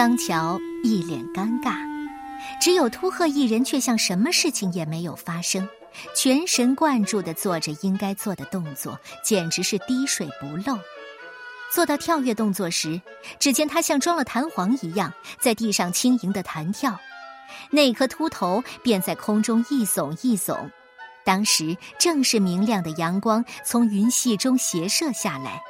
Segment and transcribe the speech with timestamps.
[0.00, 1.76] 桑乔一脸尴尬，
[2.58, 5.68] 只有秃鹤一人却像什么事情也没有发生，
[6.16, 10.78] 全神贯注的做着应该做的动作，简直是滴水不漏。
[11.70, 12.98] 做到跳跃动作时，
[13.38, 16.98] 只见他像装了弹簧一样，在地上轻盈的弹跳，
[17.68, 20.56] 那颗秃头便在空中一耸一耸。
[21.26, 25.60] 当时正是明亮的阳光从云隙中斜射下来，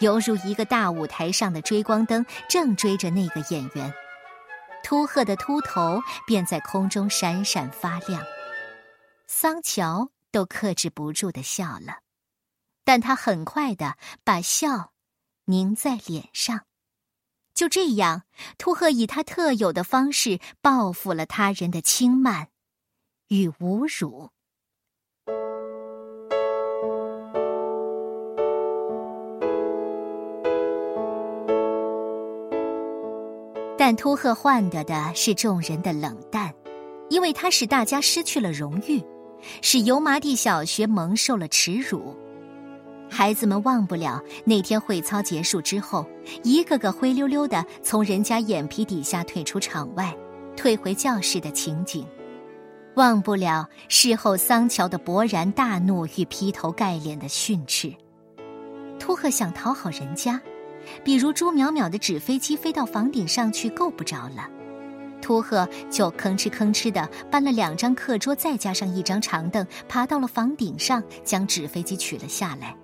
[0.00, 3.92] 犹如一个大舞台上的追光灯正追着那个演员。
[4.82, 8.22] 秃鹤的秃头便在空中闪闪发亮，
[9.26, 12.00] 桑乔都克制不住的笑了，
[12.84, 14.92] 但他很快的把笑。
[15.48, 16.66] 凝在脸上，
[17.54, 18.24] 就这样，
[18.58, 22.48] 秃鹤以他特有的方式报复了他人的轻慢
[23.28, 24.32] 与侮辱。
[33.88, 36.52] 但秃鹤换得的是众人的冷淡，
[37.08, 39.00] 因为他使大家失去了荣誉，
[39.62, 42.12] 使油麻地小学蒙受了耻辱。
[43.08, 46.04] 孩子们忘不了那天会操结束之后，
[46.42, 50.12] 一个个灰溜溜的从人家眼皮底下退出场外，
[50.56, 52.04] 退回教室的情景，
[52.96, 57.94] 忘不了事后桑乔的勃然大怒与劈头盖脸的训斥。
[58.98, 60.42] 秃鹤想讨好人家，
[61.04, 64.48] 比如朱淼淼的纸飞机飞到房顶上去够不着了，
[65.20, 72.76] 秃鹤就吭哧吭哧的搬了两张课桌，再加上一张长凳，爬到了房顶上，将纸飞机取了下来。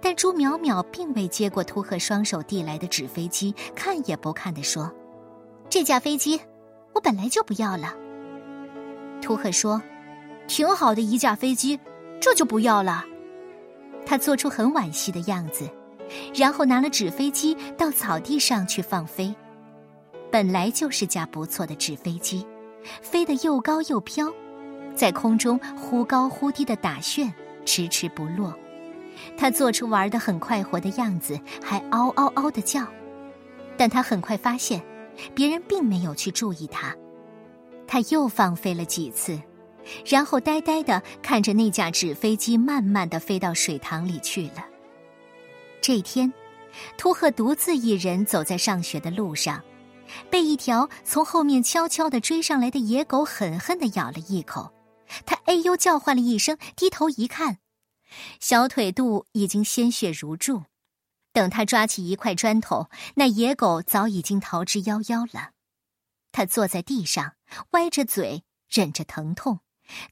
[0.00, 4.90] 但朱淼淼并未接过秃鹤双手递来的纸飞机，看也不看的说
[5.68, 6.40] ：“这架飞机，
[6.94, 7.94] 我本来就不要了。”
[9.20, 9.82] 秃鹤说
[10.48, 11.78] ：“挺好的一架飞机，
[12.18, 13.04] 这就不要了。”
[14.06, 15.68] 他做出很惋惜的样子，
[16.34, 19.34] 然后拿了纸飞机到草地上去放飞。
[20.30, 22.46] 本来就是架不错的纸飞机，
[23.00, 24.32] 飞得又高又飘，
[24.94, 27.32] 在空中忽高忽低的打旋，
[27.64, 28.52] 迟迟不落。
[29.36, 32.84] 他做出玩得很快活的样子，还嗷嗷嗷的叫，
[33.76, 34.82] 但他很快发现，
[35.34, 36.94] 别人并没有去注意他。
[37.86, 39.40] 他又放飞了几次，
[40.04, 44.66] 然后呆呆的看着那架纸飞机慢慢的飞到水塘里去了。
[45.86, 46.32] 这天，
[46.96, 49.62] 秃鹤独自一人走在上学的路上，
[50.30, 54.72] 被一条从后面悄悄的追上来的野狗狠狠的咬了一口，
[55.26, 57.58] 他哎呦叫唤了一声，低头一看。
[58.40, 60.62] 小腿肚已经鲜血如注，
[61.34, 65.50] 等他抓起一块砖头，那野狗早已经逃之夭夭了。
[66.32, 67.34] 他坐在地上，
[67.72, 69.60] 歪着嘴，忍着疼痛，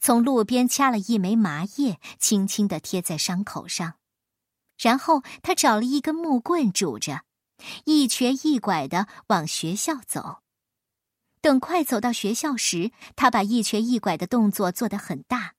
[0.03, 3.95] 从路边掐了一枚麻叶，轻轻的贴在伤口上，
[4.83, 7.23] 然后他找了一根木棍拄着，
[7.85, 10.43] 一瘸一拐的往学校走。
[11.41, 15.55] 等快走到学校时，他把一瘸一拐的动作做得很大，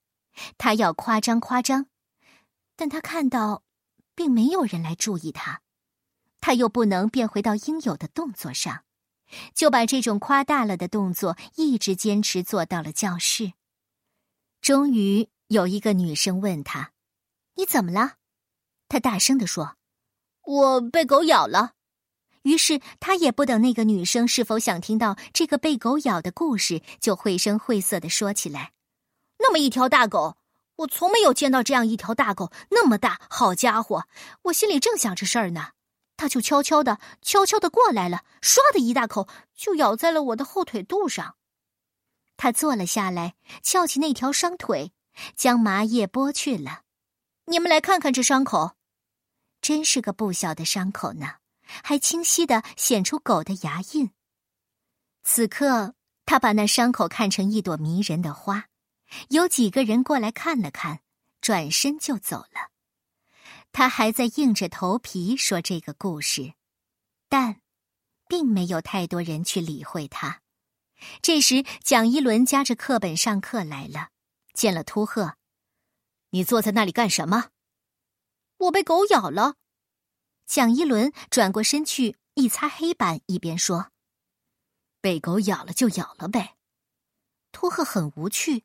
[0.58, 1.86] 他要夸张夸张。
[2.76, 3.62] 但他看到，
[4.14, 5.62] 并没有人来注意他，
[6.40, 8.84] 他又不能变回到应有的动作上，
[9.54, 13.54] 就把这种夸大了的动作一直坚持做到了教室。
[14.60, 16.92] 终于有一个女生问他
[17.56, 18.16] ：“你怎么了？”
[18.88, 19.76] 他大声地说
[20.42, 21.72] ：“我被狗咬了。”
[22.42, 28.72] 于是他也不等那个女生是否想听到这个被狗咬的故事，就绘声绘色的说起来
[29.38, 30.36] ：“那么一条大狗。”
[30.78, 34.06] 我从没有见到这样一条大狗，那么大，好家伙！
[34.42, 35.68] 我心里正想着事儿呢，
[36.16, 41.36] 它就悄悄的、悄悄的过来了，唰的一大口就咬在了我的后腿肚上。
[42.36, 44.92] 他坐了下来，翘起那条伤腿，
[45.36, 46.82] 将麻叶剥去了。
[47.46, 48.76] 你们来看看这伤口，
[49.60, 51.34] 真是个不小的伤口呢，
[51.82, 54.10] 还清晰的显出狗的牙印。
[55.22, 55.94] 此刻，
[56.24, 58.68] 他把那伤口看成一朵迷人的花。
[59.28, 61.00] 有几个人过来看了看，
[61.40, 62.70] 转身就走了。
[63.72, 66.54] 他还在硬着头皮说这个故事，
[67.28, 67.60] 但
[68.26, 70.40] 并没有太多人去理会他。
[71.20, 74.08] 这时，蒋一伦夹着课本上课来了，
[74.54, 75.36] 见了秃鹤
[76.34, 77.50] ：“你坐在那里干什么
[78.58, 79.54] ？”“我被狗咬了。”
[80.46, 83.92] 蒋一伦转过身去一擦黑板，一边说
[85.00, 86.56] ：“被狗咬了就咬了呗。”
[87.52, 88.64] 秃鹤很无趣。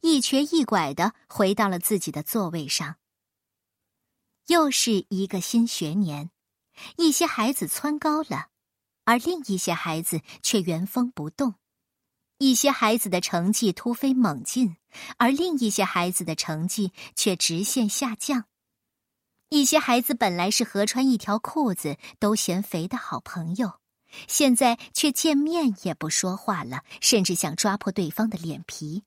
[0.00, 2.96] 一瘸一拐的回到了自己的座位上。
[4.46, 6.30] 又是一个新学年，
[6.96, 8.48] 一些孩子蹿高了，
[9.04, 11.56] 而另一些孩子却原封不动；
[12.38, 14.76] 一些孩子的成绩突飞猛进，
[15.16, 18.44] 而另一些孩子的成绩却直线下降。
[19.48, 23.80] 一些孩子本来是合穿一条裤子都嫌肥的好朋友，
[24.26, 29.04] 现在却见面也不说话了，甚至想抓破对方的脸皮。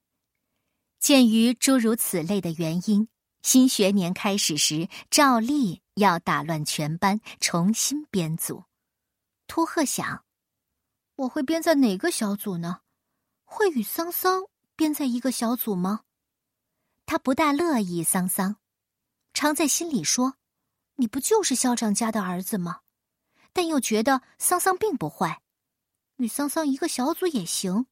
[1.00, 3.08] 鉴于诸如此类的原因，
[3.44, 8.64] 新学年开始时照例要打乱全班，重新编组。
[9.46, 10.24] 秃鹤想：
[11.16, 12.80] 我会编在哪个小组呢？
[13.52, 14.44] 会与桑桑
[14.76, 16.02] 编在一个小组吗？
[17.08, 18.58] 他不大乐意桑桑，
[19.34, 20.36] 常在心里说
[20.98, 22.82] ：“你不就是校长家的儿子吗？”
[23.52, 25.42] 但又觉得桑桑并不坏，
[26.18, 27.88] 与桑桑一个小组也行。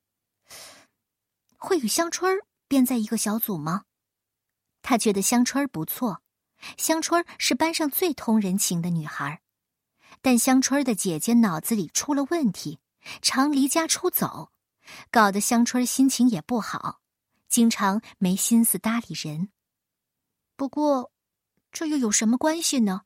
[1.58, 3.86] 会与香春儿编在一个小组吗？
[4.84, 6.22] 他觉得香春儿不错，
[6.78, 9.42] 香春儿是班上最通人情的女孩。
[10.22, 12.80] 但香春儿的姐姐脑子里出了问题，
[13.24, 14.52] 常离家出走，
[15.12, 17.02] 搞得香春心情也不好，
[17.48, 19.50] 经常没心思搭理人。
[20.56, 21.12] 不过，
[21.72, 23.04] 这又有什么关系呢？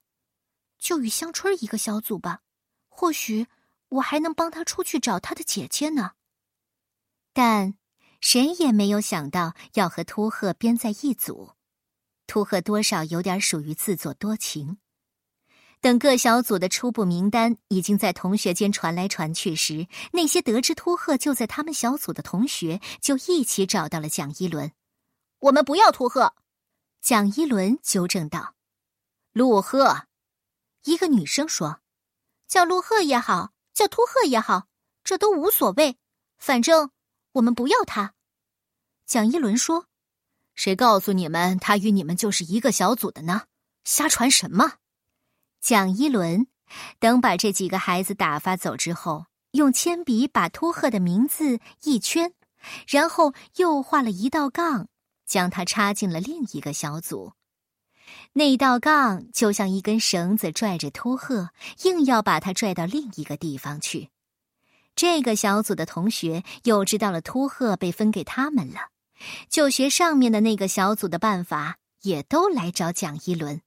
[0.78, 2.42] 就与香春一个小组吧，
[2.88, 3.48] 或许
[3.90, 6.14] 我还能帮他出去找他的姐姐呢。
[7.34, 7.76] 但
[8.20, 11.54] 谁也没有想到要和秃鹤编在一组，
[12.26, 14.78] 秃鹤多少有点属于自作多情。
[15.82, 24.72] 等各小组的初步名单已经在同学间传来传去时，那些得知秃鹤就在他们小组的同学就一起找到了蒋一轮。
[25.40, 26.36] 我们不要秃鹤，
[27.02, 28.54] 蒋一轮纠正道
[29.34, 30.04] ：“陆鹤。”
[30.86, 31.82] 一个女生说
[32.48, 34.68] ：“叫陆鹤也好，叫秃鹤也好，
[35.04, 35.98] 这都无所谓。
[36.38, 36.92] 反正
[37.32, 38.14] 我们不要他。”
[39.08, 39.88] 蒋一轮说
[40.54, 43.48] ：“谁告诉你们他与你们就是一个小组的呢？
[43.84, 44.74] 瞎传什么？”
[45.62, 46.48] 蒋一轮
[47.00, 52.34] 等把这几个孩子打发走之后，用铅笔把秃鹤的名字一圈，
[52.88, 54.88] 然后又画了一道杠，
[55.28, 57.34] 将他插进了另一个小组。
[58.34, 61.52] 那道杠就像一根绳子，拽着秃鹤，
[61.84, 64.10] 硬要把他拽到另一个地方去。
[64.96, 68.90] 这个小组的同学又知道了秃鹤被分给他们了，
[69.48, 73.62] 就学上面的那个小组的办法，也都来找蒋一轮。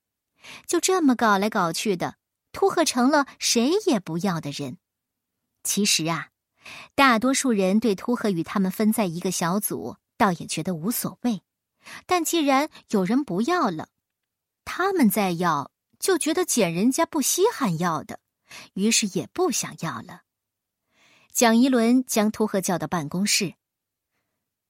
[0.67, 2.17] 就这么搞来搞去的，
[2.53, 4.79] 秃鹤成了谁也不要的人。
[5.63, 6.29] 其实啊，
[6.95, 11.43] 大多数人对秃鹤与他们分在一个小组，倒也觉得无所谓。
[12.07, 13.89] 但既然有人不要了，
[14.65, 18.21] 他们再要，就觉得捡人家不稀罕要的，
[18.73, 20.23] 于是也不想要了。
[21.33, 23.55] 蒋一轮将秃鹤叫到办公室：“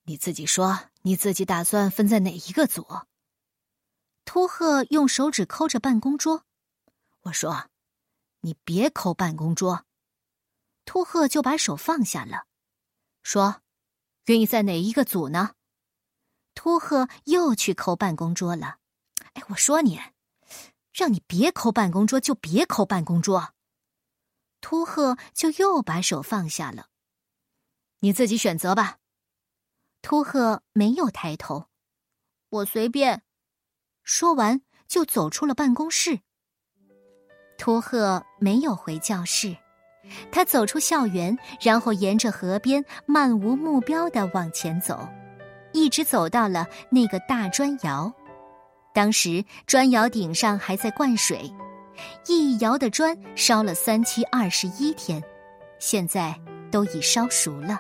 [0.05, 2.87] 你自己说，你自己打算分在哪一个组？”
[4.25, 6.45] 秃鹤用手指抠着办公桌。
[7.23, 7.71] 我说
[8.41, 9.85] ：“你别抠办公桌。”
[10.85, 12.47] 秃鹤就把手放下了，
[13.23, 13.63] 说
[14.27, 15.55] ：“愿意在哪一个组呢？”
[16.55, 18.79] 秃鹤又去抠办公桌了。
[19.33, 20.01] 哎，我说你，
[20.93, 23.55] 让你别抠办公桌就别抠办公桌。
[24.61, 26.89] 秃鹤就又把手放下了。
[28.01, 28.99] 你自己选择吧。
[30.03, 31.69] 秃鹤没有抬头，
[32.51, 33.23] 我随便。
[34.05, 36.21] 说完就走出了办公室。
[37.57, 39.57] 秃鹤没有回教室，
[40.31, 45.09] 他走出校园，然后沿着河边漫无目标的往前走，
[45.73, 48.13] 一直走到了那个大砖窑。
[48.93, 51.51] 当时砖窑顶上还在灌水，
[52.27, 55.23] 一窑的砖烧了三七二十一天，
[55.79, 56.39] 现在
[56.71, 57.79] 都已烧熟了。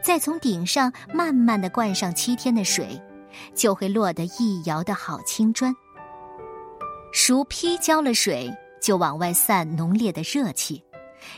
[0.00, 3.00] 再从顶上慢慢的灌上七天的水，
[3.54, 5.74] 就会落得一窑的好青砖。
[7.12, 10.82] 熟坯浇了水，就往外散浓烈的热气，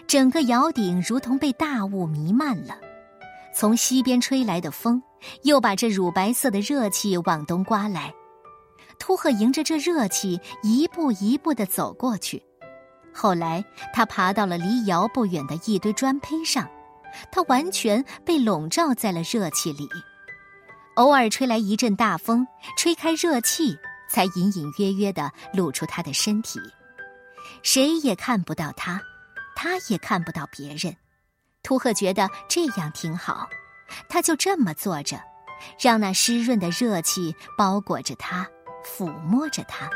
[0.07, 2.79] 整个窑顶如同被大雾弥漫了。
[3.55, 5.03] 从西边吹来的风，
[5.43, 8.13] 又把这乳白色的热气往东刮来。
[8.99, 12.43] 秃鹤迎着这热气，一步一步的走过去。
[13.13, 16.69] 后来，他爬到了离窑不远的一堆砖坯上，
[17.31, 19.89] 他完全被笼罩在了热气里。
[20.97, 22.47] 偶尔吹来一阵大风，
[22.77, 23.77] 吹开热气，
[24.09, 26.61] 才隐隐约约的露出他的身体。
[27.63, 29.01] 谁也看不到他，
[29.57, 30.97] 他也看不到别人。
[31.63, 33.49] 秃鹤觉得这样挺好，
[34.09, 35.21] 他就这么坐着，
[35.81, 38.47] 让那湿润的热气包裹着他。
[38.85, 39.89] 抚摸着他。